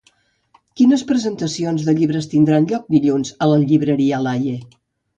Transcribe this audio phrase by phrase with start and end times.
[0.79, 4.61] Quines presentacions de llibres tindran lloc dilluns a la llibreria Laie?